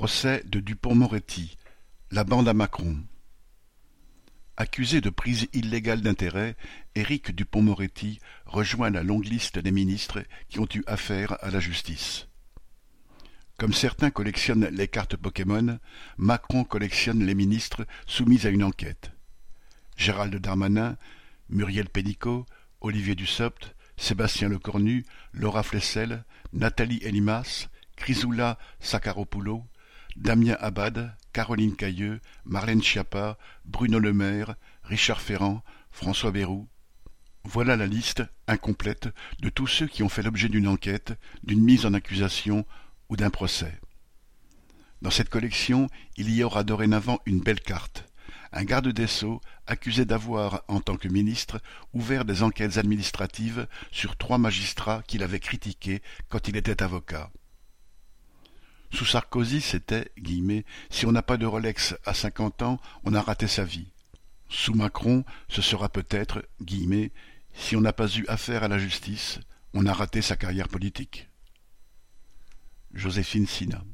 Procès 0.00 0.42
de 0.46 0.60
Dupond-Moretti, 0.60 1.58
la 2.10 2.24
bande 2.24 2.48
à 2.48 2.54
Macron. 2.54 2.96
Accusé 4.56 5.02
de 5.02 5.10
prise 5.10 5.46
illégale 5.52 6.00
d'intérêt, 6.00 6.56
Éric 6.94 7.32
Dupond-Moretti 7.32 8.18
rejoint 8.46 8.88
la 8.88 9.02
longue 9.02 9.26
liste 9.26 9.58
des 9.58 9.70
ministres 9.70 10.22
qui 10.48 10.58
ont 10.58 10.68
eu 10.74 10.82
affaire 10.86 11.36
à 11.44 11.50
la 11.50 11.60
justice. 11.60 12.28
Comme 13.58 13.74
certains 13.74 14.10
collectionnent 14.10 14.70
les 14.72 14.88
cartes 14.88 15.16
Pokémon, 15.16 15.78
Macron 16.16 16.64
collectionne 16.64 17.22
les 17.22 17.34
ministres 17.34 17.86
soumis 18.06 18.46
à 18.46 18.48
une 18.48 18.64
enquête. 18.64 19.10
Gérald 19.98 20.34
Darmanin, 20.34 20.96
Muriel 21.50 21.90
Pénicaud, 21.90 22.46
Olivier 22.80 23.16
Dussopt, 23.16 23.76
Sébastien 23.98 24.48
Lecornu, 24.48 25.04
Laura 25.34 25.62
Flessel, 25.62 26.24
Nathalie 26.54 27.00
Elimas, 27.02 27.68
Chrysoula 27.96 28.56
Sakharopoulou, 28.80 29.62
Damien 30.16 30.56
Abad, 30.60 31.16
Caroline 31.32 31.76
Cailleux, 31.76 32.20
Marlène 32.44 32.82
Schiappa, 32.82 33.38
Bruno 33.64 33.98
Le 33.98 34.12
Maire, 34.12 34.56
Richard 34.82 35.20
Ferrand, 35.20 35.62
François 35.90 36.30
Bayrou. 36.30 36.68
Voilà 37.44 37.76
la 37.76 37.86
liste, 37.86 38.22
incomplète, 38.46 39.08
de 39.40 39.48
tous 39.48 39.66
ceux 39.66 39.86
qui 39.86 40.02
ont 40.02 40.08
fait 40.08 40.22
l'objet 40.22 40.48
d'une 40.48 40.68
enquête, 40.68 41.18
d'une 41.42 41.62
mise 41.62 41.86
en 41.86 41.94
accusation 41.94 42.66
ou 43.08 43.16
d'un 43.16 43.30
procès. 43.30 43.80
Dans 45.00 45.10
cette 45.10 45.30
collection, 45.30 45.88
il 46.16 46.30
y 46.34 46.42
aura 46.42 46.64
dorénavant 46.64 47.20
une 47.24 47.40
belle 47.40 47.60
carte. 47.60 48.04
Un 48.52 48.64
garde 48.64 48.88
des 48.88 49.06
Sceaux 49.06 49.40
accusé 49.66 50.04
d'avoir, 50.04 50.64
en 50.68 50.80
tant 50.80 50.96
que 50.96 51.08
ministre, 51.08 51.62
ouvert 51.94 52.24
des 52.24 52.42
enquêtes 52.42 52.76
administratives 52.76 53.68
sur 53.92 54.16
trois 54.16 54.38
magistrats 54.38 55.02
qu'il 55.06 55.22
avait 55.22 55.40
critiqués 55.40 56.02
quand 56.28 56.48
il 56.48 56.56
était 56.56 56.82
avocat. 56.82 57.30
Sous 58.92 59.06
Sarkozy, 59.06 59.60
c'était 59.60 60.10
«si 60.90 61.06
on 61.06 61.12
n'a 61.12 61.22
pas 61.22 61.36
de 61.36 61.46
Rolex 61.46 61.94
à 62.04 62.14
cinquante 62.14 62.62
ans, 62.62 62.80
on 63.04 63.14
a 63.14 63.22
raté 63.22 63.46
sa 63.46 63.64
vie». 63.64 63.88
Sous 64.48 64.74
Macron, 64.74 65.24
ce 65.48 65.62
sera 65.62 65.88
peut-être 65.88 66.44
«si 67.54 67.76
on 67.76 67.80
n'a 67.80 67.92
pas 67.92 68.08
eu 68.16 68.26
affaire 68.26 68.64
à 68.64 68.68
la 68.68 68.78
justice, 68.78 69.38
on 69.74 69.86
a 69.86 69.92
raté 69.92 70.22
sa 70.22 70.36
carrière 70.36 70.68
politique». 70.68 71.28
Joséphine 72.92 73.46
Sina 73.46 73.84